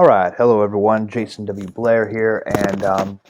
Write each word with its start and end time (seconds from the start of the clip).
All 0.00 0.06
right, 0.06 0.32
hello 0.34 0.62
everyone. 0.62 1.08
Jason 1.08 1.44
W. 1.44 1.68
Blair 1.68 2.08
here, 2.08 2.42
and 2.46 2.82
um, 2.84 3.20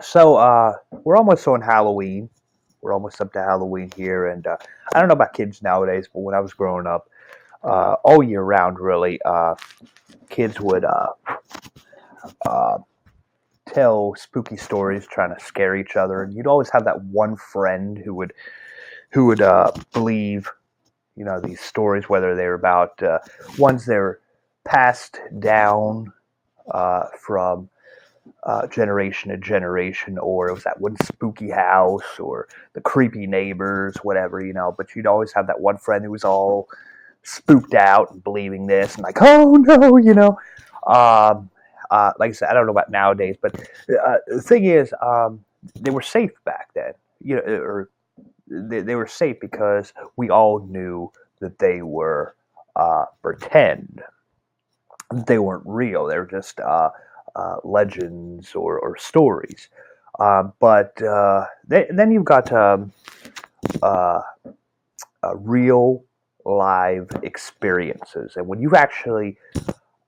so 0.00 0.36
uh, 0.36 0.72
we're 1.04 1.18
almost 1.18 1.46
on 1.46 1.60
Halloween. 1.60 2.30
We're 2.80 2.94
almost 2.94 3.20
up 3.20 3.30
to 3.34 3.42
Halloween 3.42 3.90
here, 3.94 4.28
and 4.28 4.46
uh, 4.46 4.56
I 4.94 5.00
don't 5.00 5.08
know 5.08 5.12
about 5.12 5.34
kids 5.34 5.60
nowadays, 5.60 6.08
but 6.10 6.20
when 6.20 6.34
I 6.34 6.40
was 6.40 6.54
growing 6.54 6.86
up, 6.86 7.10
uh, 7.62 7.96
all 8.04 8.22
year 8.22 8.40
round, 8.40 8.80
really, 8.80 9.20
uh, 9.26 9.54
kids 10.30 10.58
would 10.62 10.86
uh, 10.86 11.08
uh, 12.46 12.78
tell 13.68 14.14
spooky 14.14 14.56
stories, 14.56 15.06
trying 15.06 15.34
to 15.34 15.44
scare 15.44 15.76
each 15.76 15.94
other, 15.94 16.22
and 16.22 16.32
you'd 16.32 16.46
always 16.46 16.70
have 16.70 16.86
that 16.86 17.04
one 17.04 17.36
friend 17.36 17.98
who 17.98 18.14
would 18.14 18.32
who 19.10 19.26
would 19.26 19.42
believe, 19.92 20.50
you 21.16 21.24
know, 21.26 21.38
these 21.38 21.60
stories, 21.60 22.08
whether 22.08 22.34
they're 22.34 22.54
about 22.54 22.98
ones 23.58 23.84
they 23.84 23.98
were 23.98 24.21
passed 24.64 25.18
down 25.38 26.12
uh, 26.70 27.06
from 27.18 27.68
uh, 28.44 28.66
generation 28.68 29.30
to 29.30 29.36
generation, 29.36 30.18
or 30.18 30.48
it 30.48 30.54
was 30.54 30.64
that 30.64 30.80
one 30.80 30.96
spooky 31.04 31.50
house, 31.50 32.18
or 32.18 32.48
the 32.72 32.80
creepy 32.80 33.26
neighbors, 33.26 33.96
whatever, 34.02 34.44
you 34.44 34.52
know. 34.52 34.74
But 34.76 34.94
you'd 34.94 35.06
always 35.06 35.32
have 35.32 35.46
that 35.48 35.60
one 35.60 35.76
friend 35.76 36.04
who 36.04 36.10
was 36.10 36.24
all 36.24 36.68
spooked 37.22 37.74
out 37.74 38.10
and 38.12 38.22
believing 38.22 38.66
this, 38.66 38.94
and 38.94 39.02
like, 39.02 39.18
oh 39.20 39.54
no, 39.54 39.96
you 39.96 40.14
know. 40.14 40.38
Um, 40.86 41.50
uh, 41.90 42.12
like 42.18 42.30
I 42.30 42.32
said, 42.32 42.48
I 42.48 42.54
don't 42.54 42.66
know 42.66 42.72
about 42.72 42.90
nowadays, 42.90 43.36
but 43.40 43.54
uh, 44.04 44.16
the 44.26 44.40
thing 44.40 44.64
is, 44.64 44.94
um, 45.02 45.44
they 45.78 45.90
were 45.90 46.02
safe 46.02 46.32
back 46.44 46.70
then, 46.74 46.94
you 47.22 47.36
know, 47.36 47.42
or 47.42 47.90
they, 48.48 48.80
they 48.80 48.94
were 48.94 49.06
safe 49.06 49.38
because 49.40 49.92
we 50.16 50.30
all 50.30 50.60
knew 50.60 51.12
that 51.40 51.58
they 51.58 51.82
were 51.82 52.34
uh, 52.76 53.04
pretend 53.20 54.02
they 55.26 55.38
weren't 55.38 55.64
real. 55.66 56.06
They 56.06 56.18
were 56.18 56.26
just 56.26 56.60
uh, 56.60 56.90
uh, 57.36 57.56
legends 57.64 58.54
or, 58.54 58.78
or 58.78 58.96
stories. 58.96 59.68
Uh, 60.18 60.44
but 60.60 61.00
uh, 61.02 61.46
they, 61.66 61.86
then 61.90 62.12
you've 62.12 62.24
got 62.24 62.52
um, 62.52 62.92
uh, 63.82 64.20
real 65.36 66.04
live 66.44 67.08
experiences. 67.22 68.36
And 68.36 68.46
when 68.46 68.60
you've 68.60 68.74
actually 68.74 69.38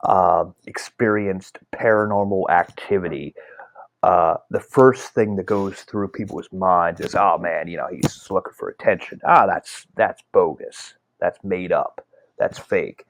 um, 0.07 0.55
experienced 0.67 1.59
paranormal 1.75 2.51
activity, 2.51 3.35
uh, 4.03 4.37
the 4.51 4.61
first 4.61 5.15
thing 5.15 5.37
that 5.37 5.47
goes 5.47 5.81
through 5.83 6.09
people's 6.09 6.53
minds 6.53 7.01
is, 7.01 7.15
"Oh 7.15 7.39
man, 7.39 7.69
you 7.69 7.79
know, 7.79 7.89
he's 7.91 8.31
looking 8.31 8.53
for 8.53 8.69
attention. 8.69 9.21
Ah, 9.25 9.47
that's 9.47 9.87
that's 9.97 10.23
bogus. 10.33 10.95
That's 11.21 11.43
made 11.43 11.73
up. 11.73 12.07
That's 12.39 12.59
fake." 12.59 13.07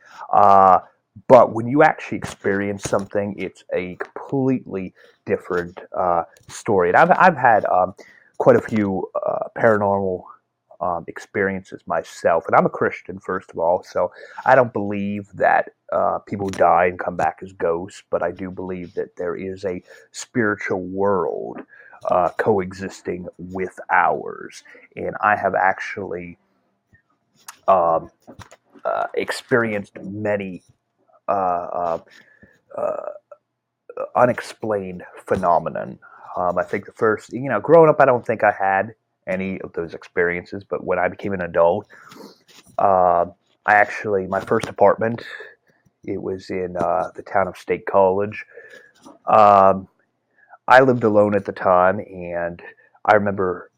But 1.29 1.53
when 1.53 1.67
you 1.69 1.83
actually 1.83 2.19
experience 2.19 2.83
something, 2.83 3.34
it's 3.39 3.65
a 3.73 3.97
completely 3.97 4.95
different 5.27 5.79
uh, 5.97 6.25
story. 6.48 6.89
And 6.89 6.97
I've, 6.97 7.11
I've 7.12 7.37
had 7.37 7.65
um, 7.67 7.95
quite 8.39 8.57
a 8.57 8.61
few 8.61 9.09
uh, 9.15 9.48
paranormal 9.57 10.25
um, 10.81 11.05
experiences 11.07 11.81
myself. 11.87 12.45
And 12.47 12.57
I'm 12.57 12.67
a 12.67 12.70
Christian, 12.70 13.19
first 13.20 13.51
of 13.51 13.59
all, 13.59 13.83
so 13.83 14.12
I 14.45 14.55
don't 14.55 14.73
believe 14.73 15.29
that 15.35 15.70
uh, 15.92 16.19
people 16.19 16.48
die 16.48 16.87
and 16.87 16.98
come 16.98 17.17
back 17.17 17.39
as 17.42 17.53
ghosts, 17.53 18.03
but 18.11 18.23
I 18.23 18.33
do 18.33 18.51
believe 18.51 18.95
that 18.95 19.17
there 19.17 19.37
is 19.37 19.65
a 19.65 19.83
spiritual 20.11 20.83
world 20.83 21.61
uh, 22.11 22.31
coexisting 22.37 23.29
with 23.39 23.79
ours. 23.91 24.65
And 24.97 25.15
I 25.23 25.37
have 25.37 25.55
actually 25.55 26.39
um, 27.69 28.11
uh, 28.85 29.07
experienced 29.15 29.97
many 30.03 30.62
uh, 31.28 31.33
uh, 31.33 31.98
uh, 32.77 33.11
unexplained 34.17 35.03
phenomenon. 35.27 35.98
Um, 36.36 36.58
I 36.58 36.64
think 36.64 36.86
the 36.86 36.92
first, 36.92 37.33
you 37.33 37.48
know, 37.48 37.61
growing 37.61 37.89
up, 37.89 38.00
I 38.00 38.05
don't 38.05 38.27
think 38.27 38.42
I 38.42 38.51
had 38.51 38.95
any 39.27 39.61
of 39.63 39.73
those 39.73 39.95
experiences, 39.95 40.64
but 40.68 40.84
when 40.84 40.98
I 40.98 41.08
became 41.08 41.33
an 41.33 41.42
adult, 41.42 41.86
uh, 42.79 43.27
I 43.67 43.74
actually, 43.74 44.27
my 44.27 44.40
first 44.40 44.68
apartment, 44.68 45.24
it 46.05 46.20
was 46.20 46.51
in 46.51 46.77
uh, 46.77 47.11
the 47.14 47.23
town 47.23 47.48
of 47.48 47.57
State 47.57 47.86
College. 47.86 48.45
Um, 49.27 49.89
I 50.68 50.80
lived 50.80 51.05
alone 51.05 51.34
at 51.34 51.46
the 51.46 51.52
time, 51.52 52.01
and 52.01 52.61
I 53.05 53.14
remember 53.14 53.70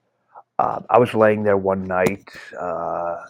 uh, 0.58 0.80
I 0.90 0.98
was 0.98 1.14
laying 1.14 1.44
there 1.44 1.58
one 1.58 1.84
night. 1.84 2.28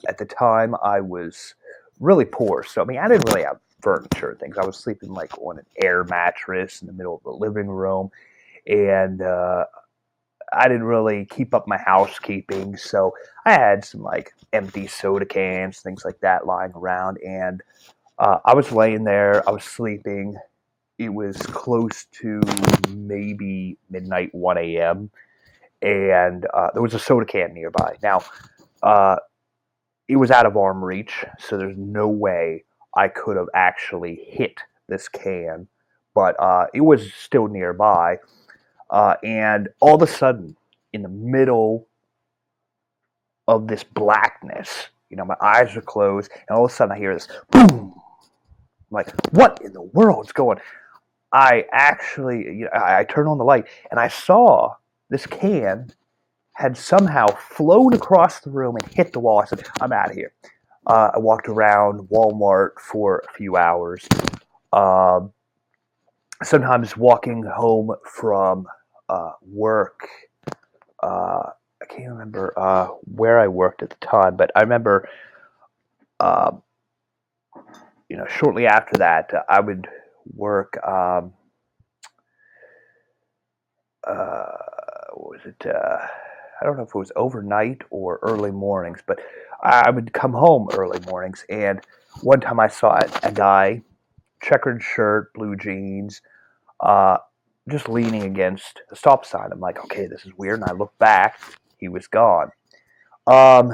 at 0.09 0.17
the 0.19 0.27
time, 0.27 0.75
I 0.83 1.01
was 1.01 1.55
really 2.01 2.25
poor, 2.25 2.63
so 2.63 2.81
I 2.81 2.85
mean, 2.85 2.99
I 2.99 3.09
didn't 3.09 3.29
really 3.29 3.45
have 3.45 3.59
furniture 3.87 4.37
things. 4.41 4.59
I 4.59 4.67
was 4.67 4.77
sleeping 4.77 5.11
like 5.11 5.39
on 5.39 5.61
an 5.61 5.67
air 5.81 6.03
mattress 6.03 6.83
in 6.83 6.89
the 6.89 6.93
middle 6.93 7.15
of 7.15 7.23
the 7.23 7.31
living 7.31 7.69
room, 7.69 8.11
and 8.67 9.23
uh, 9.23 9.67
I 10.53 10.67
didn't 10.67 10.83
really 10.83 11.25
keep 11.27 11.55
up 11.55 11.69
my 11.69 11.79
housekeeping, 11.79 12.77
so 12.77 13.15
I 13.45 13.53
had 13.53 13.85
some 13.85 14.03
like 14.03 14.33
empty 14.53 14.89
soda 14.89 15.25
cans, 15.25 15.79
things 15.79 16.05
like 16.05 16.19
that, 16.19 16.47
lying 16.47 16.73
around, 16.75 17.19
and 17.25 17.63
uh, 18.19 18.39
I 18.45 18.55
was 18.55 18.73
laying 18.73 19.05
there. 19.05 19.49
I 19.49 19.53
was 19.53 19.63
sleeping. 19.63 20.37
It 20.99 21.11
was 21.11 21.37
close 21.37 22.07
to 22.23 22.41
maybe 22.91 23.79
midnight, 23.89 24.35
one 24.35 24.59
a.m., 24.59 25.13
and 25.81 26.45
uh, 26.53 26.71
there 26.73 26.83
was 26.83 26.95
a 26.95 26.99
soda 26.99 27.25
can 27.25 27.55
nearby. 27.55 27.95
Now, 28.03 28.25
uh, 28.83 29.19
it 30.09 30.17
was 30.17 30.33
out 30.33 30.45
of 30.45 30.57
arm 30.57 30.85
reach, 30.85 31.25
so 31.39 31.57
there's 31.57 31.79
no 31.79 32.09
way 32.09 32.65
I 32.97 33.09
could 33.09 33.37
have 33.37 33.49
actually 33.55 34.27
hit 34.27 34.61
this 34.89 35.09
can, 35.09 35.69
but 36.15 36.35
uh, 36.41 36.67
it 36.75 36.81
was 36.81 37.13
still 37.13 37.47
nearby. 37.47 38.19
Uh, 38.91 39.15
and 39.23 39.69
all 39.81 39.97
of 39.97 40.03
a 40.03 40.07
sudden, 40.07 40.57
in 40.93 41.03
the 41.03 41.09
middle 41.09 41.89
of 43.47 43.69
this 43.69 43.85
blackness, 43.85 44.89
you 45.11 45.17
know, 45.17 45.25
my 45.25 45.37
eyes 45.41 45.77
are 45.77 45.83
closed, 45.83 46.31
and 46.49 46.57
all 46.57 46.65
of 46.65 46.71
a 46.71 46.75
sudden 46.75 46.93
I 46.93 46.99
hear 46.99 47.15
this 47.15 47.29
boom. 47.51 47.95
I'm 47.95 48.91
like, 48.91 49.13
what 49.33 49.61
in 49.63 49.73
the 49.73 49.83
world's 49.83 50.33
going? 50.33 50.59
I 51.33 51.65
actually, 51.73 52.39
you 52.45 52.65
know, 52.65 52.71
I, 52.73 53.01
I 53.01 53.05
turned 53.05 53.29
on 53.29 53.39
the 53.39 53.45
light 53.45 53.67
and 53.91 54.01
I 54.01 54.09
saw 54.09 54.75
this 55.11 55.27
can 55.27 55.93
had 56.57 56.77
somehow 56.77 57.27
flown 57.27 57.93
across 57.93 58.41
the 58.41 58.51
room 58.51 58.77
and 58.77 58.95
hit 58.95 59.13
the 59.13 59.21
wall. 59.21 59.41
I 59.41 59.45
said, 59.45 59.67
I'm 59.81 59.93
out 59.93 60.11
of 60.11 60.17
here. 60.17 60.33
Uh, 60.87 61.11
I 61.15 61.19
walked 61.19 61.49
around 61.49 62.09
Walmart 62.09 62.79
for 62.79 63.25
a 63.29 63.33
few 63.33 63.57
hours. 63.57 64.07
Um, 64.73 65.33
sometimes 66.43 66.97
walking 66.97 67.43
home 67.43 67.95
from 68.05 68.67
uh, 69.09 69.33
work. 69.43 70.09
Uh, 71.03 71.51
I 71.83 71.87
can't 71.89 72.11
remember 72.11 72.53
uh, 72.57 72.87
where 73.05 73.39
I 73.41 73.49
worked 73.49 73.83
at 73.83 73.91
the 73.91 74.07
time, 74.07 74.37
but 74.37 74.51
I 74.55 74.61
remember, 74.61 75.09
um, 76.21 76.63
you 78.09 78.17
know, 78.17 78.27
shortly 78.27 78.67
after 78.67 78.99
that, 78.99 79.31
I 79.49 79.61
would 79.61 79.89
work. 80.35 80.79
Um, 80.87 81.33
uh, 84.07 84.47
what 85.15 85.31
was 85.31 85.41
it? 85.45 85.67
I 86.61 86.65
don't 86.65 86.77
know 86.77 86.85
if 86.85 86.91
it 86.91 86.95
was 86.95 87.13
overnight 87.17 87.83
or 87.91 88.19
early 88.23 88.51
mornings, 88.51 89.01
but 89.07 89.21
I 89.63 89.91
would 89.91 90.13
come 90.13 90.33
home 90.33 90.69
early 90.73 91.01
mornings. 91.07 91.45
And 91.49 91.81
one 92.23 92.41
time 92.41 92.61
I 92.61 92.69
saw 92.69 92.99
a 93.23 93.33
guy, 93.33 93.83
checkered 94.43 94.83
shirt, 94.83 95.33
blue 95.35 95.57
jeans, 95.57 96.23
uh, 96.81 97.19
just 97.69 97.89
leaning 97.89 98.23
against 98.23 98.81
a 98.91 98.97
stop 98.97 99.25
sign. 99.25 99.51
I'm 99.53 99.61
like, 99.61 99.79
okay, 99.85 100.07
this 100.07 100.25
is 100.25 100.33
weird. 100.37 100.61
And 100.61 100.71
I 100.71 100.73
look 100.73 100.97
back, 100.99 101.39
he 101.79 101.89
was 101.89 102.07
gone. 102.07 102.51
Um, 103.27 103.73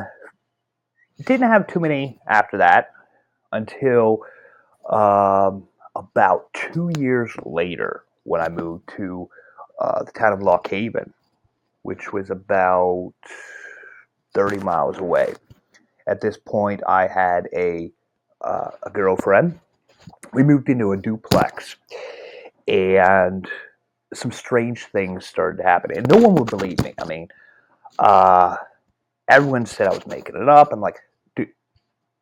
didn't 1.25 1.51
have 1.51 1.67
too 1.67 1.81
many 1.81 2.19
after 2.27 2.59
that 2.59 2.91
until 3.53 4.21
um, 4.91 5.69
about 5.95 6.53
two 6.55 6.91
years 6.99 7.31
later 7.45 8.05
when 8.25 8.41
I 8.41 8.49
moved 8.49 8.89
to 8.97 9.29
uh, 9.79 10.05
the 10.05 10.13
town 10.13 10.33
of 10.33 10.43
Lock 10.43 10.69
Haven 10.69 11.13
which 11.83 12.13
was 12.13 12.31
about 12.31 13.13
30 14.35 14.59
miles 14.59 14.99
away. 14.99 15.35
At 16.07 16.21
this 16.21 16.37
point, 16.37 16.83
I 16.87 17.07
had 17.07 17.49
a, 17.55 17.91
uh, 18.41 18.71
a 18.83 18.91
girlfriend. 18.91 19.59
We 20.33 20.43
moved 20.43 20.69
into 20.69 20.93
a 20.93 20.97
duplex, 20.97 21.77
and 22.67 23.49
some 24.15 24.33
strange 24.33 24.87
things 24.87 25.27
started 25.27 25.59
to 25.59 25.63
happen. 25.63 25.97
And 25.97 26.09
no 26.09 26.17
one 26.17 26.35
would 26.37 26.51
believe 26.51 26.81
me. 26.83 26.95
I 27.01 27.05
mean, 27.05 27.29
uh, 27.99 28.57
everyone 29.29 29.67
said 29.67 29.87
I 29.87 29.95
was 29.95 30.07
making 30.07 30.37
it 30.37 30.49
up. 30.49 30.73
I'm 30.73 30.81
like, 30.81 30.99
dude, 31.37 31.51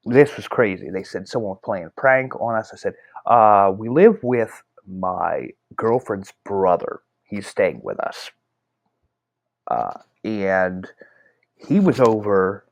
this 0.04 0.36
was 0.36 0.46
crazy. 0.48 0.90
They 0.90 1.02
said 1.02 1.28
someone 1.28 1.50
was 1.50 1.60
playing 1.64 1.86
a 1.86 1.90
prank 1.90 2.38
on 2.40 2.56
us. 2.56 2.70
I 2.72 2.76
said, 2.76 2.94
uh, 3.26 3.72
we 3.76 3.88
live 3.88 4.22
with 4.22 4.62
my 4.86 5.48
girlfriend's 5.76 6.32
brother. 6.44 7.00
He's 7.24 7.46
staying 7.46 7.80
with 7.82 8.00
us. 8.00 8.30
Uh, 9.70 10.00
and 10.24 10.88
he 11.56 11.80
was 11.80 12.00
over 12.00 12.66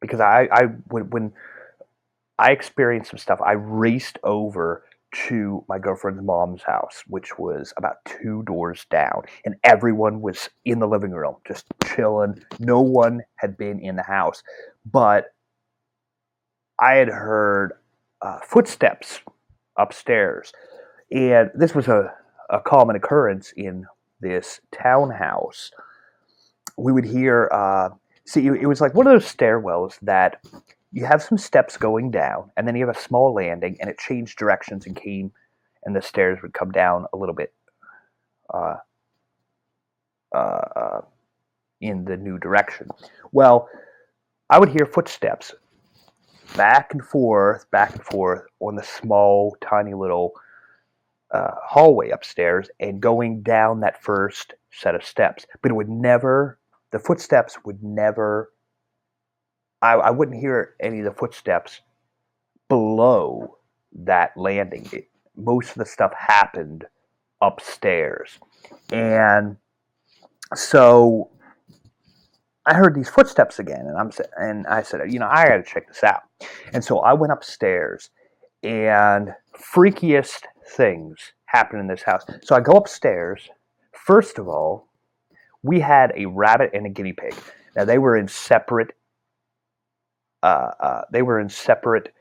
because 0.00 0.20
I, 0.20 0.48
I 0.52 0.62
when, 0.88 1.10
when 1.10 1.32
I 2.38 2.52
experienced 2.52 3.10
some 3.10 3.18
stuff, 3.18 3.40
I 3.44 3.52
raced 3.52 4.18
over 4.24 4.84
to 5.28 5.64
my 5.68 5.78
girlfriend's 5.78 6.22
mom's 6.22 6.62
house, 6.62 7.02
which 7.06 7.38
was 7.38 7.74
about 7.76 7.96
two 8.04 8.42
doors 8.44 8.86
down, 8.90 9.22
and 9.44 9.56
everyone 9.62 10.22
was 10.22 10.48
in 10.64 10.78
the 10.78 10.88
living 10.88 11.10
room 11.10 11.36
just 11.46 11.66
chilling. 11.84 12.42
No 12.58 12.80
one 12.80 13.20
had 13.36 13.58
been 13.58 13.78
in 13.80 13.96
the 13.96 14.02
house, 14.02 14.42
but 14.90 15.34
I 16.80 16.94
had 16.94 17.08
heard 17.08 17.74
uh, 18.22 18.40
footsteps 18.40 19.20
upstairs, 19.76 20.52
and 21.10 21.50
this 21.54 21.74
was 21.74 21.88
a, 21.88 22.14
a 22.48 22.60
common 22.60 22.96
occurrence 22.96 23.52
in 23.56 23.86
this 24.20 24.60
townhouse. 24.72 25.70
We 26.76 26.92
would 26.92 27.04
hear, 27.04 27.48
uh, 27.52 27.90
see, 28.26 28.46
it 28.46 28.66
was 28.66 28.80
like 28.80 28.94
one 28.94 29.06
of 29.06 29.12
those 29.12 29.32
stairwells 29.32 29.98
that 30.02 30.42
you 30.92 31.04
have 31.04 31.22
some 31.22 31.38
steps 31.38 31.76
going 31.76 32.10
down, 32.10 32.50
and 32.56 32.66
then 32.66 32.76
you 32.76 32.86
have 32.86 32.96
a 32.96 33.00
small 33.00 33.32
landing, 33.32 33.76
and 33.80 33.88
it 33.88 33.98
changed 33.98 34.38
directions 34.38 34.86
and 34.86 34.96
came, 34.96 35.32
and 35.84 35.96
the 35.96 36.02
stairs 36.02 36.38
would 36.42 36.52
come 36.52 36.70
down 36.70 37.06
a 37.12 37.16
little 37.16 37.34
bit 37.34 37.52
uh, 38.52 38.76
uh, 40.34 41.00
in 41.80 42.04
the 42.04 42.16
new 42.16 42.38
direction. 42.38 42.88
Well, 43.32 43.68
I 44.50 44.58
would 44.58 44.68
hear 44.68 44.86
footsteps 44.86 45.54
back 46.56 46.92
and 46.92 47.02
forth, 47.02 47.70
back 47.70 47.94
and 47.94 48.04
forth 48.04 48.42
on 48.60 48.74
the 48.74 48.82
small, 48.82 49.56
tiny 49.62 49.94
little 49.94 50.32
uh, 51.30 51.52
hallway 51.64 52.10
upstairs 52.10 52.68
and 52.80 53.00
going 53.00 53.42
down 53.42 53.80
that 53.80 54.02
first 54.02 54.54
set 54.70 54.94
of 54.94 55.04
steps. 55.04 55.46
But 55.62 55.70
it 55.70 55.74
would 55.74 55.88
never, 55.88 56.58
the 56.92 56.98
footsteps 56.98 57.58
would 57.64 57.82
never 57.82 58.50
I, 59.82 59.94
I 59.94 60.10
wouldn't 60.10 60.38
hear 60.38 60.76
any 60.80 61.00
of 61.00 61.04
the 61.04 61.12
footsteps 61.12 61.80
below 62.68 63.58
that 64.04 64.30
landing. 64.36 64.88
It, 64.92 65.08
most 65.36 65.70
of 65.70 65.74
the 65.76 65.86
stuff 65.86 66.12
happened 66.16 66.86
upstairs. 67.40 68.38
And 68.92 69.56
so 70.54 71.30
I 72.64 72.74
heard 72.74 72.94
these 72.94 73.08
footsteps 73.08 73.58
again, 73.58 73.86
and 73.86 73.98
I'm 73.98 74.12
and 74.38 74.66
I 74.68 74.82
said, 74.82 75.12
you 75.12 75.18
know, 75.18 75.28
I 75.28 75.48
got 75.48 75.56
to 75.56 75.64
check 75.64 75.88
this 75.88 76.04
out. 76.04 76.22
And 76.72 76.84
so 76.84 77.00
I 77.00 77.12
went 77.12 77.32
upstairs, 77.32 78.10
and 78.62 79.34
freakiest 79.74 80.42
things 80.76 81.32
happened 81.46 81.80
in 81.80 81.88
this 81.88 82.02
house. 82.02 82.22
So 82.42 82.54
I 82.54 82.60
go 82.60 82.72
upstairs. 82.72 83.48
First 83.92 84.38
of 84.38 84.48
all, 84.48 84.88
we 85.62 85.80
had 85.80 86.12
a 86.16 86.26
rabbit 86.26 86.70
and 86.74 86.86
a 86.86 86.88
guinea 86.88 87.12
pig. 87.12 87.34
Now 87.76 87.84
they 87.84 87.98
were 87.98 88.16
in 88.16 88.28
separate 88.28 88.94
uh, 90.42 90.72
uh, 90.80 91.02
they 91.12 91.22
were 91.22 91.38
in 91.38 91.48
separate 91.48 92.12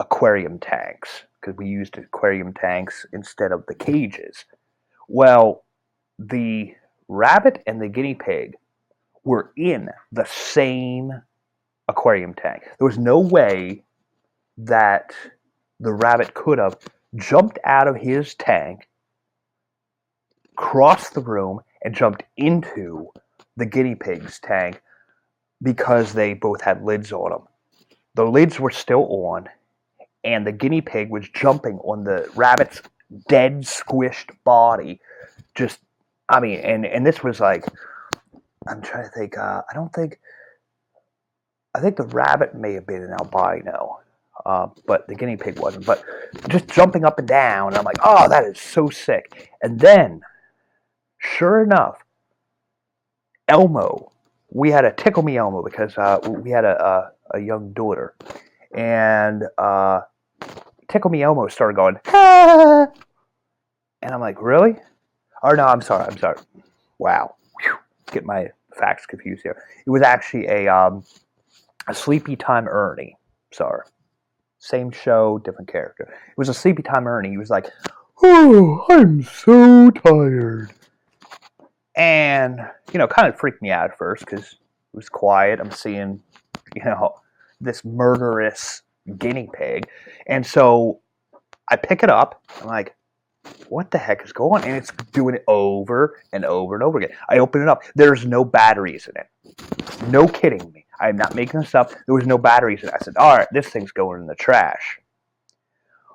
aquarium 0.00 0.58
tanks 0.58 1.24
because 1.40 1.56
we 1.58 1.68
used 1.68 1.98
aquarium 1.98 2.52
tanks 2.54 3.04
instead 3.12 3.52
of 3.52 3.64
the 3.66 3.74
cages. 3.74 4.46
Well, 5.08 5.64
the 6.18 6.74
rabbit 7.08 7.62
and 7.66 7.80
the 7.80 7.88
guinea 7.88 8.14
pig 8.14 8.54
were 9.24 9.52
in 9.56 9.90
the 10.12 10.24
same 10.24 11.12
aquarium 11.88 12.34
tank. 12.34 12.62
There 12.78 12.86
was 12.86 12.98
no 12.98 13.20
way 13.20 13.84
that 14.58 15.12
the 15.78 15.92
rabbit 15.92 16.34
could 16.34 16.58
have 16.58 16.76
jumped 17.16 17.58
out 17.64 17.88
of 17.88 17.96
his 17.96 18.34
tank, 18.34 18.88
crossed 20.56 21.14
the 21.14 21.20
room, 21.20 21.60
and 21.86 21.94
jumped 21.94 22.24
into 22.36 23.08
the 23.56 23.64
guinea 23.64 23.94
pig's 23.94 24.38
tank 24.40 24.82
because 25.62 26.12
they 26.12 26.34
both 26.34 26.60
had 26.60 26.84
lids 26.84 27.10
on 27.12 27.30
them 27.30 27.48
the 28.16 28.24
lids 28.24 28.58
were 28.58 28.70
still 28.70 29.06
on, 29.10 29.48
and 30.24 30.46
the 30.46 30.52
guinea 30.52 30.80
pig 30.80 31.10
was 31.10 31.28
jumping 31.28 31.78
on 31.80 32.02
the 32.02 32.28
rabbit's 32.34 32.80
dead, 33.28 33.60
squished 33.60 34.34
body. 34.42 35.00
Just, 35.54 35.78
I 36.28 36.40
mean, 36.40 36.58
and 36.60 36.84
and 36.84 37.06
this 37.06 37.22
was 37.22 37.40
like, 37.40 37.64
I'm 38.66 38.80
trying 38.80 39.04
to 39.04 39.10
think. 39.10 39.38
Uh, 39.38 39.62
I 39.70 39.74
don't 39.74 39.92
think. 39.92 40.18
I 41.74 41.80
think 41.80 41.96
the 41.96 42.04
rabbit 42.04 42.54
may 42.54 42.72
have 42.72 42.86
been 42.86 43.02
an 43.02 43.12
albino, 43.12 44.00
uh, 44.46 44.68
but 44.86 45.06
the 45.08 45.14
guinea 45.14 45.36
pig 45.36 45.58
wasn't. 45.58 45.84
But 45.84 46.02
just 46.48 46.68
jumping 46.68 47.04
up 47.04 47.18
and 47.18 47.28
down, 47.28 47.68
and 47.68 47.76
I'm 47.76 47.84
like, 47.84 47.98
oh, 48.02 48.30
that 48.30 48.44
is 48.44 48.58
so 48.58 48.88
sick. 48.88 49.52
And 49.60 49.78
then, 49.78 50.22
sure 51.34 51.62
enough, 51.62 52.04
Elmo, 53.48 54.12
we 54.50 54.70
had 54.70 54.84
a 54.84 54.92
tickle 54.92 55.22
me 55.22 55.36
Elmo 55.36 55.62
because 55.62 55.96
uh, 55.98 56.18
we 56.24 56.50
had 56.50 56.64
a, 56.64 56.84
a 56.84 57.12
a 57.32 57.40
young 57.40 57.72
daughter, 57.72 58.14
and 58.74 59.44
uh, 59.58 60.02
Tickle 60.88 61.10
Me 61.10 61.22
Elmo 61.22 61.48
started 61.48 61.74
going, 61.74 61.96
ah! 62.06 62.86
and 64.02 64.12
I'm 64.12 64.20
like, 64.20 64.40
really? 64.40 64.76
Or 65.42 65.56
no, 65.56 65.64
I'm 65.64 65.82
sorry, 65.82 66.06
I'm 66.06 66.18
sorry. 66.18 66.38
Wow, 66.98 67.36
Whew. 67.62 67.76
get 68.12 68.24
my 68.24 68.48
facts 68.78 69.06
confused 69.06 69.42
here. 69.42 69.62
It 69.86 69.90
was 69.90 70.02
actually 70.02 70.46
a 70.46 70.68
um, 70.68 71.04
a 71.88 71.94
Sleepy 71.94 72.36
Time 72.36 72.68
Ernie. 72.68 73.16
Sorry, 73.52 73.82
same 74.58 74.90
show, 74.90 75.38
different 75.38 75.70
character. 75.70 76.04
It 76.04 76.38
was 76.38 76.48
a 76.48 76.54
Sleepy 76.54 76.82
Time 76.82 77.06
Ernie. 77.06 77.30
He 77.30 77.38
was 77.38 77.50
like, 77.50 77.66
oh, 78.22 78.84
I'm 78.88 79.22
so 79.22 79.90
tired. 79.90 80.72
And, 81.96 82.60
you 82.92 82.98
know, 82.98 83.06
kind 83.06 83.26
of 83.26 83.38
freaked 83.38 83.62
me 83.62 83.70
out 83.70 83.90
at 83.90 83.98
first 83.98 84.24
because 84.24 84.52
it 84.52 84.58
was 84.92 85.08
quiet. 85.08 85.60
I'm 85.60 85.70
seeing 85.70 86.20
you 86.76 86.84
know, 86.84 87.14
this 87.60 87.84
murderous 87.84 88.82
guinea 89.18 89.48
pig. 89.52 89.88
And 90.26 90.46
so 90.46 91.00
I 91.68 91.76
pick 91.76 92.02
it 92.02 92.10
up. 92.10 92.42
I'm 92.60 92.66
like, 92.66 92.94
what 93.68 93.90
the 93.90 93.98
heck 93.98 94.24
is 94.24 94.32
going 94.32 94.62
on? 94.62 94.68
And 94.68 94.76
it's 94.76 94.92
doing 95.12 95.34
it 95.36 95.44
over 95.46 96.20
and 96.32 96.44
over 96.44 96.74
and 96.74 96.82
over 96.82 96.98
again. 96.98 97.16
I 97.28 97.38
open 97.38 97.62
it 97.62 97.68
up. 97.68 97.82
There's 97.94 98.26
no 98.26 98.44
batteries 98.44 99.08
in 99.08 99.14
it. 99.20 100.08
No 100.08 100.26
kidding 100.26 100.70
me. 100.72 100.84
I'm 101.00 101.16
not 101.16 101.34
making 101.34 101.60
this 101.60 101.74
up. 101.74 101.92
There 102.06 102.14
was 102.14 102.26
no 102.26 102.38
batteries 102.38 102.82
in 102.82 102.88
it. 102.88 102.94
I 102.94 103.02
said, 103.02 103.16
all 103.16 103.36
right, 103.36 103.48
this 103.52 103.68
thing's 103.68 103.92
going 103.92 104.20
in 104.20 104.26
the 104.26 104.34
trash. 104.34 104.98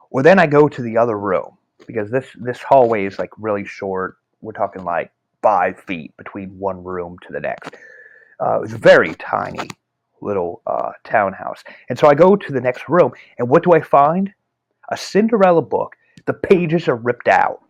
Well, 0.10 0.24
then 0.24 0.40
I 0.40 0.48
go 0.48 0.68
to 0.68 0.82
the 0.82 0.98
other 0.98 1.18
room 1.18 1.58
because 1.88 2.12
this, 2.12 2.28
this 2.36 2.62
hallway 2.62 3.06
is 3.06 3.18
like 3.18 3.30
really 3.38 3.66
short. 3.66 4.18
We're 4.42 4.52
talking 4.52 4.84
like 4.84 5.12
five 5.42 5.80
feet 5.82 6.16
between 6.18 6.58
one 6.58 6.84
room 6.84 7.18
to 7.26 7.34
the 7.34 7.40
next. 7.40 7.76
Uh, 8.40 8.58
it 8.58 8.62
was 8.62 8.74
a 8.74 8.78
very 8.78 9.14
tiny 9.16 9.70
little 10.22 10.62
uh, 10.68 10.92
townhouse. 11.04 11.64
And 11.90 11.98
so 11.98 12.08
I 12.08 12.14
go 12.14 12.36
to 12.36 12.52
the 12.52 12.62
next 12.62 12.88
room, 12.90 13.12
and 13.38 13.50
what 13.50 13.64
do 13.64 13.74
I 13.74 13.82
find? 13.82 14.32
A 14.90 14.98
Cinderella 14.98 15.62
book. 15.62 15.96
The 16.26 16.34
pages 16.34 16.88
are 16.88 16.96
ripped 16.96 17.28
out. 17.28 17.62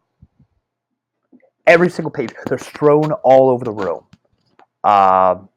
Every 1.68 1.90
single 1.90 2.12
page. 2.12 2.32
They're 2.48 2.58
strewn 2.58 3.12
all 3.24 3.50
over 3.50 3.63
the 3.63 3.72
room. 3.72 4.04
Um, 4.84 5.50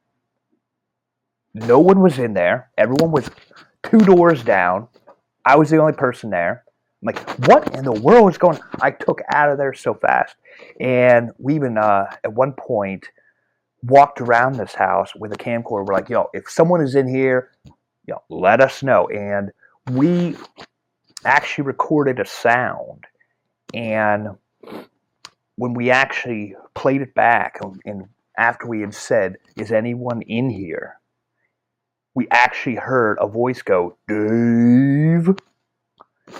no 1.55 1.79
one 1.79 2.01
was 2.01 2.19
in 2.19 2.35
there. 2.35 2.71
Everyone 2.77 3.11
was 3.11 3.31
two 3.83 3.99
doors 3.99 4.43
down. 4.43 4.89
I 5.45 5.57
was 5.57 5.71
the 5.71 5.79
only 5.79 5.93
person 5.93 6.31
there. 6.31 6.64
I'm 7.05 7.15
like, 7.15 7.49
what 7.49 7.75
in 7.75 7.85
the 7.85 7.93
world 7.93 8.31
is 8.31 8.39
going? 8.39 8.59
I 8.81 8.91
took 8.91 9.21
out 9.33 9.51
of 9.51 9.59
there 9.59 9.75
so 9.75 9.95
fast. 9.95 10.37
And 10.81 11.33
we 11.39 11.55
even, 11.55 11.77
uh, 11.77 12.07
at 12.25 12.33
one 12.33 12.55
point, 12.55 13.07
walked 13.83 14.21
around 14.21 14.57
this 14.57 14.75
house 14.75 15.15
with 15.15 15.33
a 15.33 15.37
camcorder. 15.37 15.87
We're 15.87 15.95
like, 15.95 16.09
yo, 16.09 16.31
if 16.33 16.49
someone 16.49 16.81
is 16.81 16.95
in 16.95 17.07
here, 17.07 17.51
yo, 18.07 18.23
let 18.31 18.63
us 18.63 18.83
know. 18.83 19.07
And 19.09 19.51
we 19.91 20.37
actually 21.25 21.65
recorded 21.65 22.21
a 22.21 22.27
sound. 22.27 23.05
And 23.75 24.29
when 25.57 25.75
we 25.75 25.91
actually 25.91 26.57
played 26.75 27.03
it 27.03 27.15
back, 27.15 27.59
and 27.85 28.09
after 28.39 28.67
we 28.67 28.81
had 28.81 28.95
said, 28.95 29.37
is 29.57 29.73
anyone 29.73 30.23
in 30.23 30.49
here? 30.49 30.99
We 32.15 32.29
actually 32.31 32.77
heard 32.77 33.19
a 33.21 33.27
voice 33.27 33.61
go, 33.61 33.99
Dave. 34.09 35.37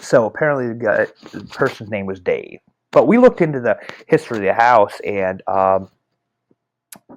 So 0.01 0.27
apparently 0.27 0.69
the, 0.69 0.75
guy, 0.75 1.07
the 1.31 1.45
person's 1.45 1.91
name 1.91 2.07
was 2.07 2.21
Dave. 2.21 2.61
But 2.91 3.07
we 3.07 3.19
looked 3.19 3.41
into 3.41 3.61
the 3.61 3.77
history 4.07 4.39
of 4.39 4.45
the 4.45 4.55
house, 4.55 5.01
and 5.05 5.43
um, 5.49 5.89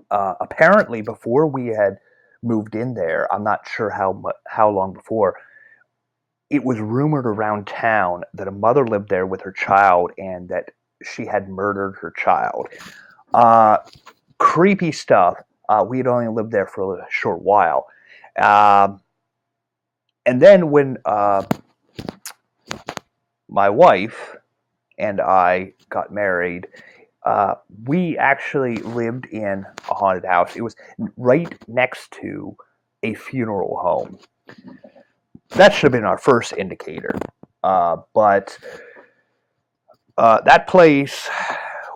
uh, 0.10 0.34
apparently 0.42 1.02
before 1.02 1.46
we 1.48 1.68
had 1.68 1.98
moved 2.42 2.76
in 2.76 2.94
there, 2.94 3.32
I'm 3.32 3.44
not 3.44 3.68
sure 3.68 3.90
how 3.90 4.24
how 4.48 4.70
long 4.72 4.94
before, 4.94 5.36
it 6.50 6.64
was 6.64 6.80
rumored 6.80 7.28
around 7.28 7.68
town 7.68 8.24
that 8.34 8.48
a 8.48 8.52
mother 8.52 8.88
lived 8.88 9.10
there 9.10 9.28
with 9.28 9.42
her 9.42 9.52
child 9.52 10.12
and 10.18 10.50
that 10.50 10.72
she 11.04 11.26
had 11.26 11.50
murdered 11.50 11.98
her 12.02 12.12
child. 12.18 12.70
Uh, 13.34 13.78
creepy 14.40 14.92
stuff. 14.92 15.38
Uh, 15.70 15.86
we 15.88 15.98
had 15.98 16.08
only 16.08 16.28
lived 16.28 16.52
there 16.52 16.68
for 16.68 17.00
a 17.00 17.06
short 17.10 17.42
while. 17.42 17.88
Um, 18.42 19.02
and 20.26 20.42
then 20.42 20.72
when 20.72 20.98
uh, 21.06 21.44
my 23.50 23.70
wife 23.70 24.36
and 24.98 25.22
I 25.22 25.74
got 25.90 26.12
married, 26.12 26.68
uh, 27.26 27.56
we 27.86 28.18
actually 28.18 28.78
lived 28.78 29.26
in 29.28 29.66
a 29.90 29.94
haunted 29.94 30.26
house. 30.26 30.56
It 30.56 30.62
was 30.62 30.76
right 31.18 31.54
next 31.68 32.12
to 32.22 32.56
a 33.04 33.14
funeral 33.14 33.78
home. 33.78 34.18
That 35.50 35.74
should 35.74 35.84
have 35.84 35.92
been 35.92 36.06
our 36.06 36.18
first 36.18 36.54
indicator. 36.54 37.16
Uh, 37.64 37.98
but 38.14 38.58
uh, 40.18 40.42
that 40.42 40.68
place 40.68 41.28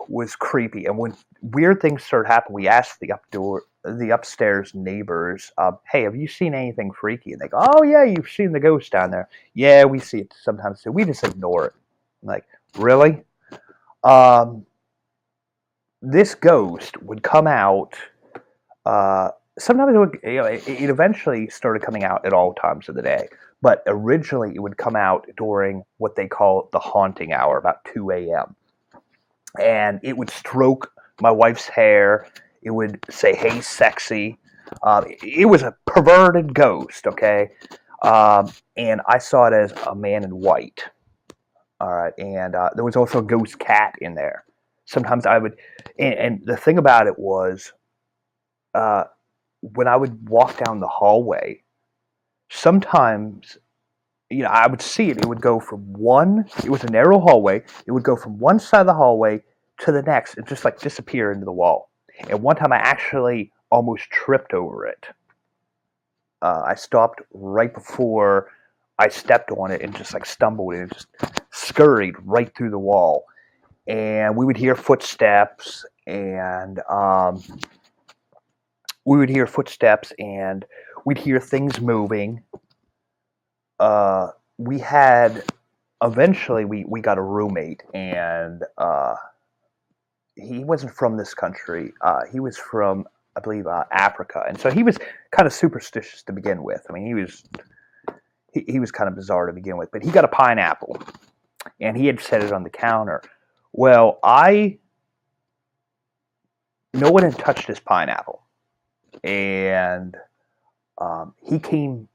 was 0.08 0.36
creepy, 0.36 0.84
and 0.84 0.98
when 0.98 1.14
weird 1.40 1.80
things 1.80 2.04
started 2.04 2.28
happening, 2.28 2.54
we 2.54 2.68
asked 2.68 3.00
the 3.00 3.12
updoor, 3.12 3.60
the 3.84 4.10
upstairs 4.10 4.74
neighbors, 4.74 5.52
uh, 5.58 5.72
"Hey, 5.90 6.02
have 6.02 6.16
you 6.16 6.28
seen 6.28 6.54
anything 6.54 6.92
freaky?" 6.92 7.32
And 7.32 7.40
they 7.40 7.48
go, 7.48 7.58
"Oh 7.60 7.82
yeah, 7.82 8.04
you've 8.04 8.30
seen 8.30 8.52
the 8.52 8.60
ghost 8.60 8.92
down 8.92 9.10
there. 9.10 9.28
Yeah, 9.54 9.84
we 9.84 9.98
see 9.98 10.18
it 10.18 10.34
sometimes 10.40 10.82
too. 10.82 10.92
We 10.92 11.04
just 11.04 11.24
ignore 11.24 11.66
it." 11.66 11.72
I'm 12.22 12.28
like, 12.28 12.44
really? 12.76 13.22
Um, 14.04 14.66
this 16.00 16.34
ghost 16.34 17.00
would 17.02 17.22
come 17.22 17.46
out. 17.46 17.94
Uh, 18.84 19.30
sometimes 19.58 19.94
it 19.94 19.98
would, 19.98 20.18
you 20.24 20.36
know, 20.36 20.44
it, 20.44 20.66
it 20.68 20.90
eventually 20.90 21.48
started 21.48 21.82
coming 21.82 22.04
out 22.04 22.24
at 22.24 22.32
all 22.32 22.54
times 22.54 22.88
of 22.88 22.94
the 22.94 23.02
day. 23.02 23.28
But 23.60 23.82
originally, 23.86 24.52
it 24.54 24.58
would 24.60 24.76
come 24.76 24.96
out 24.96 25.26
during 25.36 25.84
what 25.98 26.16
they 26.16 26.26
call 26.26 26.68
the 26.72 26.80
haunting 26.80 27.32
hour, 27.32 27.58
about 27.58 27.84
2 27.94 28.10
a.m. 28.10 28.56
And 29.60 30.00
it 30.02 30.16
would 30.16 30.30
stroke 30.30 30.92
my 31.20 31.30
wife's 31.30 31.68
hair. 31.68 32.26
It 32.62 32.70
would 32.70 33.04
say, 33.10 33.34
"Hey, 33.34 33.60
sexy." 33.60 34.38
Um, 34.82 35.04
it 35.22 35.48
was 35.48 35.62
a 35.62 35.76
perverted 35.86 36.54
ghost, 36.54 37.06
okay. 37.06 37.50
Um, 38.02 38.50
and 38.76 39.00
I 39.06 39.18
saw 39.18 39.46
it 39.46 39.52
as 39.52 39.72
a 39.86 39.94
man 39.94 40.24
in 40.24 40.36
white. 40.36 40.84
All 41.80 41.92
right, 41.92 42.14
and 42.18 42.54
uh, 42.54 42.70
there 42.74 42.84
was 42.84 42.96
also 42.96 43.18
a 43.18 43.22
ghost 43.22 43.58
cat 43.58 43.94
in 44.00 44.14
there. 44.14 44.44
Sometimes 44.84 45.26
I 45.26 45.38
would, 45.38 45.56
and, 45.98 46.14
and 46.14 46.42
the 46.44 46.56
thing 46.56 46.78
about 46.78 47.06
it 47.06 47.18
was, 47.18 47.72
uh, 48.74 49.04
when 49.60 49.88
I 49.88 49.96
would 49.96 50.28
walk 50.28 50.56
down 50.64 50.80
the 50.80 50.88
hallway, 50.88 51.62
sometimes 52.50 53.58
you 54.32 54.42
know, 54.42 54.48
I 54.48 54.66
would 54.66 54.80
see 54.80 55.10
it. 55.10 55.18
It 55.18 55.26
would 55.26 55.42
go 55.42 55.60
from 55.60 55.92
one, 55.92 56.46
it 56.64 56.70
was 56.70 56.84
a 56.84 56.90
narrow 56.90 57.20
hallway. 57.20 57.62
It 57.86 57.92
would 57.92 58.02
go 58.02 58.16
from 58.16 58.38
one 58.38 58.58
side 58.58 58.80
of 58.80 58.86
the 58.86 58.94
hallway 58.94 59.42
to 59.80 59.92
the 59.92 60.02
next 60.02 60.36
and 60.36 60.46
just 60.46 60.64
like 60.64 60.80
disappear 60.80 61.32
into 61.32 61.44
the 61.44 61.52
wall. 61.52 61.90
And 62.28 62.42
one 62.42 62.56
time 62.56 62.72
I 62.72 62.78
actually 62.78 63.52
almost 63.70 64.10
tripped 64.10 64.52
over 64.54 64.86
it. 64.86 65.06
Uh, 66.42 66.62
I 66.66 66.74
stopped 66.74 67.22
right 67.32 67.72
before 67.72 68.48
I 68.98 69.08
stepped 69.08 69.50
on 69.52 69.70
it 69.70 69.80
and 69.80 69.96
just 69.96 70.12
like 70.12 70.26
stumbled 70.26 70.74
and 70.74 70.92
just 70.92 71.06
scurried 71.50 72.14
right 72.24 72.54
through 72.56 72.70
the 72.70 72.78
wall. 72.78 73.24
And 73.86 74.36
we 74.36 74.44
would 74.44 74.56
hear 74.56 74.76
footsteps 74.76 75.84
and 76.06 76.80
um, 76.88 77.42
we 79.04 79.18
would 79.18 79.28
hear 79.28 79.46
footsteps 79.46 80.12
and 80.18 80.64
we'd 81.04 81.18
hear 81.18 81.40
things 81.40 81.80
moving. 81.80 82.42
Uh, 83.80 84.28
we 84.58 84.78
had 84.78 85.42
eventually 86.02 86.64
we, 86.64 86.84
we 86.86 87.00
got 87.00 87.18
a 87.18 87.22
roommate 87.22 87.82
and 87.94 88.62
uh, 88.78 89.14
he 90.36 90.64
wasn't 90.64 90.92
from 90.92 91.16
this 91.16 91.34
country. 91.34 91.92
Uh, 92.00 92.20
he 92.30 92.40
was 92.40 92.56
from 92.56 93.06
I 93.36 93.40
believe 93.40 93.66
uh, 93.66 93.84
Africa, 93.90 94.44
and 94.46 94.60
so 94.60 94.70
he 94.70 94.82
was 94.82 94.98
kind 95.30 95.46
of 95.46 95.52
superstitious 95.52 96.22
to 96.24 96.32
begin 96.32 96.62
with. 96.62 96.84
I 96.88 96.92
mean, 96.92 97.06
he 97.06 97.14
was 97.14 97.44
he, 98.52 98.64
he 98.68 98.80
was 98.80 98.90
kind 98.90 99.08
of 99.08 99.16
bizarre 99.16 99.46
to 99.46 99.52
begin 99.52 99.76
with, 99.76 99.90
but 99.90 100.02
he 100.02 100.10
got 100.10 100.24
a 100.24 100.28
pineapple, 100.28 101.02
and 101.80 101.96
he 101.96 102.06
had 102.06 102.20
set 102.20 102.42
it 102.42 102.52
on 102.52 102.62
the 102.62 102.70
counter. 102.70 103.22
Well, 103.72 104.18
I 104.22 104.78
no 106.92 107.10
one 107.10 107.22
had 107.22 107.38
touched 107.38 107.66
his 107.66 107.80
pineapple, 107.80 108.42
and 109.24 110.14
um, 110.98 111.34
he 111.42 111.58
came 111.58 112.08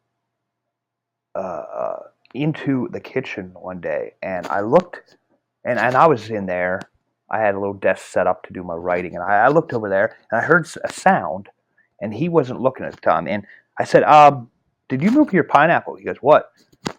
uh, 1.36 1.40
uh, 1.40 2.00
into 2.36 2.88
the 2.92 3.00
kitchen 3.00 3.52
one 3.56 3.82
day, 3.82 4.14
and 4.22 4.46
I 4.48 4.62
looked, 4.62 5.18
and 5.66 5.80
and 5.80 5.96
I 5.96 6.06
was 6.08 6.30
in 6.30 6.46
there. 6.46 6.82
I 7.30 7.40
had 7.40 7.56
a 7.56 7.60
little 7.60 7.74
desk 7.74 8.06
set 8.06 8.28
up 8.28 8.44
to 8.44 8.54
do 8.54 8.64
my 8.64 8.74
writing, 8.74 9.16
and 9.16 9.24
I, 9.24 9.46
I 9.46 9.48
looked 9.50 9.74
over 9.74 9.90
there, 9.90 10.16
and 10.32 10.40
I 10.40 10.44
heard 10.44 10.68
a 10.84 10.92
sound, 10.94 11.50
and 12.02 12.14
he 12.14 12.30
wasn't 12.30 12.62
looking 12.62 12.86
at 12.86 12.94
the 12.94 13.02
time, 13.02 13.28
and 13.28 13.46
I 13.80 13.84
said, 13.84 14.04
"Um, 14.04 14.50
did 14.90 15.02
you 15.02 15.12
move 15.12 15.34
your 15.34 15.44
pineapple?" 15.44 15.96
He 15.96 16.06
goes, 16.06 16.18
"What?" 16.18 16.52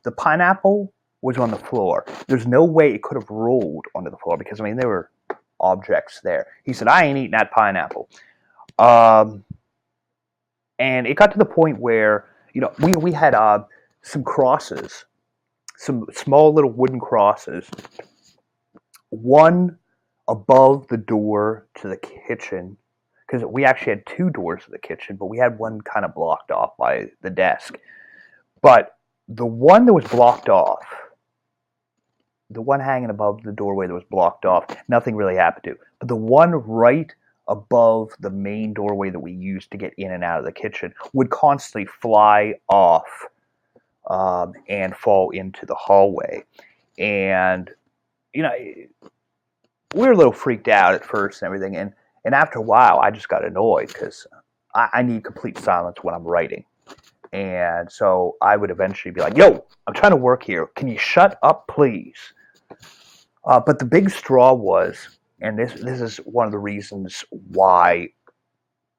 The 0.03 0.13
pineapple 0.13 0.93
was 1.23 1.39
on 1.39 1.51
the 1.51 1.57
floor. 1.57 2.05
There's 2.27 2.47
no 2.47 2.65
way 2.65 2.95
it 2.95 3.03
could 3.03 3.17
have 3.17 3.31
rolled 3.31 3.87
onto 3.95 4.11
the 4.11 4.17
floor 4.19 4.37
because 4.37 4.61
I 4.61 4.65
mean 4.65 4.77
there 4.77 4.89
were 4.89 5.11
objects 5.61 6.21
there. 6.23 6.47
He 6.65 6.73
said, 6.73 6.89
"I 6.89 7.05
ain't 7.05 7.19
eating 7.19 7.31
that 7.33 7.51
pineapple." 7.51 8.09
Um, 8.79 9.45
and 10.79 11.07
it 11.07 11.15
got 11.15 11.33
to 11.33 11.39
the 11.39 11.45
point 11.45 11.79
where 11.79 12.27
you 12.53 12.61
know 12.61 12.73
we 12.81 12.93
we 12.93 13.13
had 13.13 13.35
uh, 13.35 13.65
some 14.03 14.23
crosses, 14.23 15.07
some 15.77 16.07
small 16.13 16.53
little 16.53 16.71
wooden 16.71 17.01
crosses. 17.01 17.69
One 19.11 19.79
above 20.29 20.87
the 20.89 20.97
door 20.97 21.67
to 21.77 21.89
the 21.89 21.97
kitchen 21.97 22.77
because 23.27 23.45
we 23.45 23.65
actually 23.65 23.93
had 23.93 24.07
two 24.07 24.31
doors 24.31 24.65
to 24.65 24.71
the 24.71 24.79
kitchen, 24.79 25.17
but 25.17 25.27
we 25.27 25.37
had 25.37 25.59
one 25.59 25.81
kind 25.83 26.05
of 26.05 26.15
blocked 26.15 26.51
off 26.51 26.77
by 26.79 27.07
the 27.23 27.31
desk. 27.31 27.77
But 28.63 28.97
the 29.29 29.47
one 29.47 29.85
that 29.87 29.93
was 29.93 30.07
blocked 30.07 30.49
off, 30.49 30.87
the 32.51 32.63
one 32.63 32.81
hanging 32.81 33.11
above 33.11 33.43
the 33.43 33.53
doorway 33.53 33.87
that 33.87 33.93
was 33.93 34.05
blocked 34.11 34.47
off, 34.47 34.65
nothing 34.89 35.15
really 35.15 35.37
happened 35.37 35.65
to. 35.65 35.77
But 35.99 36.09
the 36.09 36.17
one 36.17 36.53
right 36.53 37.13
above 37.49 38.13
the 38.21 38.31
main 38.31 38.73
doorway 38.73 39.11
that 39.11 39.21
we 39.21 39.33
used 39.33 39.71
to 39.73 39.77
get 39.77 39.93
in 39.99 40.13
and 40.13 40.25
out 40.25 40.39
of 40.39 40.45
the 40.45 40.53
kitchen 40.53 40.95
would 41.13 41.31
constantly 41.31 41.87
fly 41.87 42.55
off 42.69 43.27
um, 44.09 44.55
and 44.69 44.97
fall 44.97 45.31
into 45.31 45.67
the 45.67 45.75
hallway. 45.75 46.43
And, 46.99 47.71
you 48.33 48.43
know, 48.43 48.53
we 49.95 50.03
were 50.03 50.13
a 50.13 50.17
little 50.17 50.33
freaked 50.33 50.69
out 50.69 50.95
at 50.95 51.05
first 51.05 51.43
and 51.43 51.47
everything. 51.47 51.77
And, 51.77 51.93
and 52.25 52.35
after 52.35 52.59
a 52.59 52.63
while, 52.63 52.99
I 53.01 53.11
just 53.11 53.29
got 53.29 53.45
annoyed 53.45 53.89
because 53.89 54.27
I, 54.75 54.89
I 54.95 55.03
need 55.03 55.25
complete 55.25 55.59
silence 55.59 55.99
when 56.03 56.15
I'm 56.15 56.25
writing. 56.25 56.65
And 57.33 57.91
so 57.91 58.37
I 58.41 58.57
would 58.57 58.71
eventually 58.71 59.13
be 59.13 59.21
like, 59.21 59.37
yo, 59.37 59.65
I'm 59.87 59.95
trying 59.95 60.13
to 60.13 60.17
work 60.17 60.43
here. 60.43 60.67
Can 60.77 60.89
you 60.89 60.99
shut 60.99 61.39
up, 61.43 61.67
please? 61.69 62.17
Uh, 63.45 63.61
but 63.61 63.79
the 63.79 63.85
big 63.85 64.11
straw 64.11 64.53
was, 64.53 65.19
and 65.41 65.59
this, 65.59 65.73
this 65.75 66.01
is 66.01 66.17
one 66.19 66.47
of 66.47 66.53
the 66.53 66.59
reasons 66.59 67.25
why, 67.31 68.09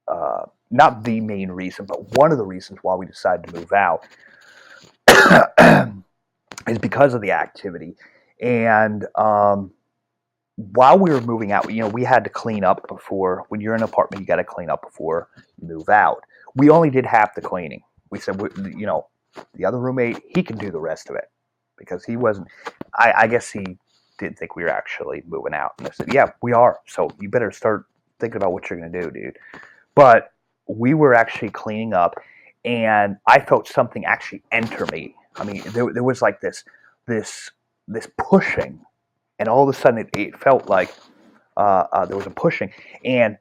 uh, 0.08 0.46
not 0.72 1.03
the 1.03 1.19
main 1.22 1.51
reason, 1.51 1.86
but 1.86 2.17
one 2.17 2.31
of 2.31 2.38
the 2.38 2.46
reasons 2.46 2.79
why 2.81 2.96
we 2.96 3.05
decided 3.05 3.48
to 3.48 3.55
move 3.55 3.74
out 3.74 4.05
is 6.67 6.77
because 6.79 7.13
of 7.13 7.22
the 7.22 7.31
activity. 7.31 7.96
And 8.41 9.05
um, 9.15 9.72
while 10.74 11.00
we 11.00 11.10
were 11.10 11.22
moving 11.22 11.54
out, 11.54 11.72
you 11.74 11.82
know, 11.82 11.88
we 11.88 12.04
had 12.04 12.25
to 12.25 12.30
clean 12.30 12.66
up 12.66 12.86
before. 12.89 13.46
When 13.48 13.62
you're 13.62 13.75
in 13.75 13.82
an 13.82 13.88
apartment, 13.88 14.20
you 14.20 14.28
got 14.28 14.38
to 14.38 14.44
clean 14.44 14.70
up 14.70 14.82
before 14.82 15.30
you 15.58 15.68
move 15.70 15.88
out. 15.88 16.22
We 16.54 16.70
only 16.70 16.89
did 16.89 17.06
half 17.06 17.34
the 17.34 17.42
cleaning. 17.42 17.82
We 18.10 18.20
said, 18.20 18.42
you 18.58 18.86
know, 18.86 19.08
the 19.54 19.63
other 19.63 19.80
roommate, 19.80 20.20
he 20.28 20.44
can 20.44 20.58
do 20.58 20.70
the 20.70 20.80
rest 20.80 21.10
of 21.10 21.16
it 21.16 21.32
because 21.78 22.04
he 22.04 22.18
wasn't. 22.18 22.50
I, 22.96 23.13
I 23.20 23.28
guess 23.28 23.50
he 23.50 23.78
didn't 24.18 24.38
think 24.38 24.58
we 24.58 24.63
were 24.63 24.70
actually 24.70 25.24
moving 25.28 25.54
out. 25.54 25.75
And 25.78 25.88
I 25.88 25.92
said, 25.92 26.13
yeah, 26.13 26.32
we 26.42 26.51
are. 26.51 26.80
So 26.86 27.10
you 27.22 27.30
better 27.30 27.51
start 27.51 27.86
thinking 28.20 28.36
about 28.36 28.51
what 28.51 28.70
you're 28.70 28.80
going 28.80 28.92
to 28.92 29.01
do, 29.01 29.12
dude. 29.12 29.38
But 29.96 30.34
we 30.68 30.94
were 30.94 31.13
actually 31.13 31.51
cleaning 31.51 31.94
up, 31.94 32.16
and 32.66 33.16
I 33.28 33.39
felt 33.39 33.66
something 33.66 34.04
actually 34.04 34.44
enter 34.51 34.86
me. 34.88 35.16
I 35.38 35.46
mean, 35.46 35.62
there, 35.68 35.94
there 35.94 36.04
was 36.04 36.22
like 36.22 36.42
this, 36.42 36.66
this, 37.08 37.50
this 37.88 38.10
pushing 38.18 38.82
and 39.39 39.48
all 39.48 39.67
of 39.67 39.75
a 39.75 39.79
sudden 39.79 40.00
it, 40.00 40.10
it 40.13 40.39
felt 40.39 40.69
like 40.69 40.93
uh, 41.58 41.88
uh, 41.91 42.05
there 42.05 42.17
was 42.17 42.27
a 42.27 42.31
pushing, 42.31 42.72
and 43.03 43.38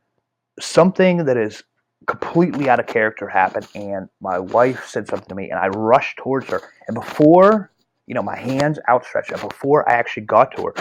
something 0.61 1.25
that 1.27 1.37
is 1.37 1.63
completely 2.07 2.69
out 2.69 2.81
of 2.81 2.87
character 2.87 3.29
happened. 3.29 3.67
And 3.75 4.09
my 4.21 4.39
wife 4.39 4.87
said 4.87 5.09
something 5.09 5.29
to 5.29 5.35
me, 5.35 5.51
and 5.51 5.59
I 5.59 5.69
rushed 5.69 6.17
towards 6.17 6.49
her. 6.49 6.63
And 6.87 6.95
before, 6.95 7.71
you 8.07 8.15
know, 8.15 8.23
my 8.23 8.37
hands 8.37 8.79
outstretched, 8.89 9.31
and 9.31 9.41
before 9.41 9.89
I 9.89 9.95
actually 9.95 10.25
got 10.25 10.57
to 10.57 10.65
her, 10.65 10.75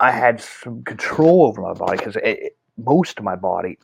I 0.00 0.10
had 0.10 0.40
some 0.40 0.82
control 0.84 1.46
over 1.46 1.60
my 1.60 1.74
body 1.74 1.98
because 1.98 2.16
most 2.78 3.18
of 3.18 3.24
my 3.24 3.36
body, 3.36 3.78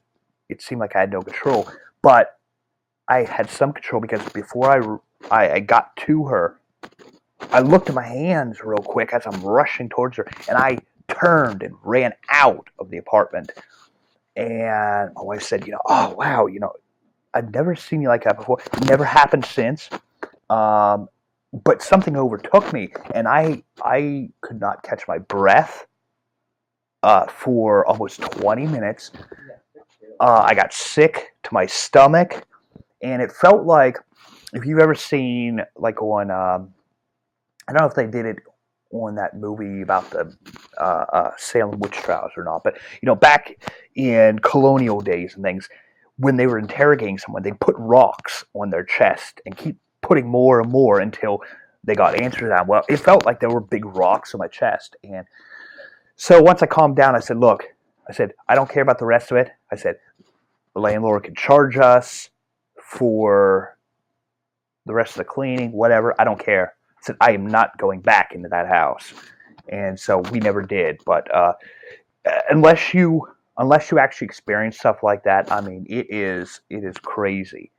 it 0.49 0.63
seemed 0.63 0.81
like 0.81 0.97
I 0.97 1.01
had 1.01 1.13
no 1.13 1.21
control, 1.21 1.69
but 2.03 2.39
I 3.09 3.25
had 3.25 3.51
some 3.51 3.73
control 3.73 4.01
because 4.01 4.27
before 4.31 5.01
I, 5.31 5.35
I, 5.35 5.53
I 5.55 5.61
got 5.61 5.95
to 5.97 6.25
her, 6.27 6.59
I 7.51 7.61
looked 7.61 7.89
at 7.89 7.95
my 7.95 8.07
hands 8.07 8.63
real 8.63 8.79
quick 8.79 9.13
as 9.13 9.23
I'm 9.27 9.41
rushing 9.43 9.89
towards 9.89 10.17
her, 10.17 10.27
and 10.49 10.59
I 10.59 10.79
turned 11.09 11.63
and 11.63 11.75
ran 11.83 12.13
out 12.31 12.69
of 12.79 12.91
the 12.91 12.99
apartment. 12.99 13.53
And 14.35 15.13
my 15.15 15.23
wife 15.23 15.43
said, 15.43 15.67
you 15.67 15.73
know, 15.73 15.81
oh 15.87 16.15
wow, 16.15 16.47
you 16.47 16.61
know, 16.61 16.73
I've 17.33 17.53
never 17.53 17.75
seen 17.75 18.01
you 18.01 18.09
like 18.09 18.25
that 18.25 18.39
before. 18.39 18.59
never 18.87 19.05
happened 19.05 19.45
since. 19.45 19.89
Um, 20.51 21.09
but 21.65 21.83
something 21.83 22.17
overtook 22.17 22.73
me, 22.73 22.89
and 23.15 23.27
I 23.29 23.63
I 23.83 24.29
could 24.41 24.61
not 24.61 24.83
catch 24.83 25.07
my 25.09 25.19
breath 25.19 25.87
uh, 27.03 27.27
for 27.27 27.87
almost 27.87 28.21
20 28.21 28.67
minutes. 28.67 29.13
Uh, 30.21 30.45
I 30.47 30.55
got 30.55 30.73
sick 30.73 31.35
to 31.45 31.55
my 31.55 31.67
stomach, 31.67 32.47
and 33.03 33.23
it 33.23 33.33
felt 33.33 33.65
like 33.65 33.99
if 34.53 34.65
you've 34.65 34.81
ever 34.81 34.95
seen 34.95 35.61
like 35.77 36.03
on 36.03 36.31
um, 36.31 36.75
I 37.69 37.73
don't 37.73 37.83
know 37.83 37.89
if 37.89 37.95
they 37.95 38.07
did 38.07 38.27
it 38.27 38.39
on 38.93 39.17
that 39.17 39.37
movie 39.37 39.83
about 39.83 40.09
the 40.11 40.35
uh, 40.79 41.05
uh, 41.13 41.31
Salem 41.37 41.81
witch 41.81 41.93
trials 41.93 42.33
or 42.37 42.45
not, 42.45 42.63
but 42.63 42.79
you 43.03 43.07
know, 43.07 43.17
back 43.17 43.57
in 43.95 44.39
colonial 44.39 45.01
days 45.01 45.35
and 45.35 45.43
things, 45.43 45.69
when 46.19 46.37
they 46.37 46.47
were 46.47 46.59
interrogating 46.59 47.19
someone, 47.19 47.43
they 47.43 47.53
put 47.53 47.75
rocks 47.79 48.45
on 48.55 48.71
their 48.71 48.85
chest 48.85 49.41
and 49.45 49.57
keep 49.57 49.77
putting 50.01 50.27
more 50.27 50.61
and 50.61 50.71
more 50.71 51.01
until 51.01 51.43
they 51.83 51.95
got 51.95 52.21
answers 52.21 52.51
out. 52.51 52.67
Well, 52.69 52.85
it 52.89 52.99
felt 52.99 53.27
like 53.27 53.41
there 53.41 53.51
were 53.51 53.61
big 53.61 53.85
rocks 53.85 54.35
on 54.35 54.39
my 54.39 54.49
chest, 54.49 54.97
and 55.03 55.27
so 56.15 56.41
once 56.41 56.63
I 56.63 56.67
calmed 56.67 56.97
down, 56.97 57.17
I 57.17 57.21
said, 57.21 57.39
"Look," 57.39 57.65
I 58.09 58.13
said, 58.13 58.33
"I 58.49 58.55
don't 58.55 58.71
care 58.71 58.83
about 58.83 58.99
the 58.99 59.07
rest 59.07 59.33
of 59.33 59.37
it." 59.37 59.51
I 59.71 59.77
said, 59.77 59.97
"The 60.75 60.81
landlord 60.81 61.25
can 61.25 61.35
charge 61.35 61.77
us 61.77 62.31
for 62.81 63.77
the 64.87 64.95
rest 64.95 65.13
of 65.13 65.19
the 65.19 65.25
cleaning, 65.25 65.73
whatever. 65.73 66.15
I 66.19 66.25
don't 66.25 66.39
care." 66.39 66.76
Said, 67.07 67.17
"I 67.21 67.33
am 67.33 67.47
not 67.47 67.79
going 67.79 68.01
back 68.01 68.33
into 68.35 68.49
that 68.49 68.67
house," 68.67 69.15
and 69.69 69.99
so 69.99 70.19
we 70.19 70.41
never 70.41 70.61
did. 70.61 71.01
But 71.07 71.33
uh, 71.33 71.53
unless 72.51 72.93
you 72.93 73.29
unless 73.59 73.91
you 73.91 73.99
actually 73.99 74.27
experience 74.27 74.79
stuff 74.79 75.03
like 75.05 75.23
that, 75.23 75.51
I 75.53 75.61
mean, 75.61 75.87
it 75.89 76.07
is 76.11 76.61
it 76.69 76.83
is 76.83 76.97
crazy, 76.99 77.71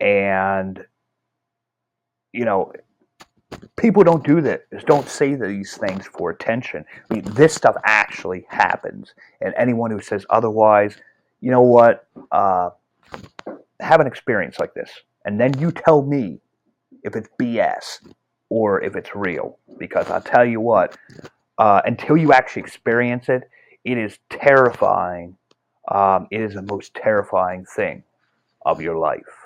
and 0.00 0.82
you 2.32 2.46
know, 2.46 2.72
people 3.76 4.04
don't 4.04 4.24
do 4.24 4.40
this. 4.40 4.60
Don't 4.86 5.06
say 5.06 5.34
these 5.34 5.76
things 5.76 6.06
for 6.06 6.30
attention. 6.30 6.84
I 7.10 7.14
mean, 7.14 7.24
this 7.34 7.54
stuff 7.54 7.76
actually 7.84 8.46
happens, 8.48 9.12
and 9.42 9.52
anyone 9.58 9.90
who 9.90 10.00
says 10.00 10.24
otherwise, 10.30 10.96
you 11.42 11.50
know 11.50 11.62
what? 11.62 12.06
Uh, 12.30 12.70
have 13.80 14.00
an 14.00 14.06
experience 14.06 14.58
like 14.58 14.72
this, 14.72 14.90
and 15.26 15.38
then 15.38 15.58
you 15.58 15.72
tell 15.72 16.02
me 16.02 16.40
if 17.02 17.16
it's 17.16 17.28
BS 17.38 17.98
or 18.52 18.82
if 18.82 18.94
it's 18.96 19.14
real. 19.14 19.58
Because 19.78 20.10
I'll 20.10 20.20
tell 20.20 20.44
you 20.44 20.60
what, 20.60 20.98
uh, 21.56 21.80
until 21.86 22.18
you 22.18 22.34
actually 22.34 22.62
experience 22.62 23.30
it, 23.30 23.48
it 23.82 23.96
is 23.96 24.18
terrifying. 24.28 25.38
Um, 25.90 26.28
it 26.30 26.42
is 26.42 26.52
the 26.52 26.62
most 26.62 26.94
terrifying 26.94 27.64
thing 27.64 28.04
of 28.66 28.82
your 28.82 28.98
life. 28.98 29.41